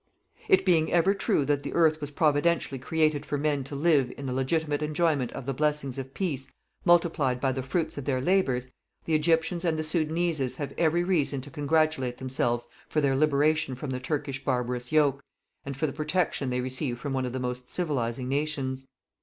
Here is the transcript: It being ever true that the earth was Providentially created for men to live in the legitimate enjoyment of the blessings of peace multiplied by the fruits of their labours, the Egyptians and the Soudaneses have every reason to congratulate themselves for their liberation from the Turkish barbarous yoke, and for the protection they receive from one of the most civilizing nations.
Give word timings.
It 0.49 0.65
being 0.65 0.91
ever 0.91 1.13
true 1.13 1.45
that 1.45 1.61
the 1.61 1.73
earth 1.73 2.01
was 2.01 2.09
Providentially 2.09 2.79
created 2.79 3.23
for 3.23 3.37
men 3.37 3.63
to 3.65 3.75
live 3.75 4.11
in 4.17 4.25
the 4.25 4.33
legitimate 4.33 4.81
enjoyment 4.81 5.31
of 5.33 5.45
the 5.45 5.53
blessings 5.53 5.99
of 5.99 6.15
peace 6.15 6.47
multiplied 6.83 7.39
by 7.39 7.51
the 7.51 7.61
fruits 7.61 7.99
of 7.99 8.05
their 8.05 8.19
labours, 8.19 8.67
the 9.05 9.13
Egyptians 9.13 9.63
and 9.63 9.77
the 9.77 9.83
Soudaneses 9.83 10.55
have 10.55 10.73
every 10.75 11.03
reason 11.03 11.39
to 11.41 11.51
congratulate 11.51 12.17
themselves 12.17 12.67
for 12.89 12.99
their 12.99 13.15
liberation 13.15 13.75
from 13.75 13.91
the 13.91 13.99
Turkish 13.99 14.43
barbarous 14.43 14.91
yoke, 14.91 15.23
and 15.67 15.77
for 15.77 15.85
the 15.85 15.93
protection 15.93 16.49
they 16.49 16.61
receive 16.61 16.97
from 16.97 17.13
one 17.13 17.27
of 17.27 17.31
the 17.33 17.39
most 17.39 17.69
civilizing 17.69 18.27
nations. 18.27 18.87